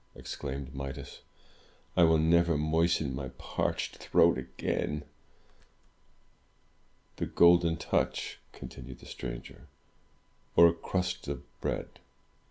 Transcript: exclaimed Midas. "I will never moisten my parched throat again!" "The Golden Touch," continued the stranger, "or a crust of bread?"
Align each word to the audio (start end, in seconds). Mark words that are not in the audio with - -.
exclaimed 0.15 0.73
Midas. 0.73 1.21
"I 1.95 2.05
will 2.05 2.17
never 2.17 2.57
moisten 2.57 3.13
my 3.13 3.29
parched 3.37 3.97
throat 3.97 4.35
again!" 4.35 5.03
"The 7.17 7.27
Golden 7.27 7.77
Touch," 7.77 8.39
continued 8.51 8.97
the 8.97 9.05
stranger, 9.05 9.67
"or 10.55 10.67
a 10.67 10.73
crust 10.73 11.27
of 11.27 11.43
bread?" 11.61 11.99